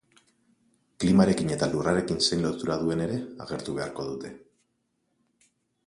Klimarekin 1.03 1.51
eta 1.57 1.67
lurrarekin 1.75 2.23
zein 2.29 2.43
lotura 2.47 2.79
duen 2.85 3.07
ere 3.07 3.21
agertu 3.47 3.77
beharko 3.79 4.11
dute. 4.13 4.37